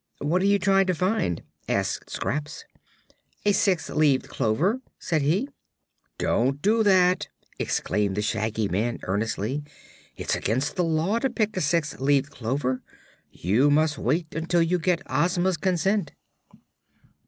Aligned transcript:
"What 0.17 0.41
are 0.41 0.47
you 0.47 0.57
trying 0.57 0.87
to 0.87 0.95
find?" 0.95 1.43
asked 1.69 2.09
Scraps. 2.09 2.65
"A 3.45 3.51
six 3.51 3.87
leaved 3.87 4.29
clover," 4.29 4.81
said 4.97 5.21
he. 5.21 5.47
"Don't 6.17 6.59
do 6.59 6.81
that!" 6.81 7.27
exclaimed 7.59 8.17
the 8.17 8.23
Shaggy 8.23 8.67
Man, 8.67 8.97
earnestly. 9.03 9.63
"It's 10.17 10.33
against 10.35 10.75
the 10.75 10.83
Law 10.83 11.19
to 11.19 11.29
pick 11.29 11.55
a 11.55 11.61
six 11.61 11.99
leaved 11.99 12.31
clover. 12.31 12.81
You 13.29 13.69
must 13.69 13.99
wait 13.99 14.33
until 14.33 14.63
you 14.63 14.79
get 14.79 15.03
Ozma's 15.05 15.57
consent." 15.57 16.13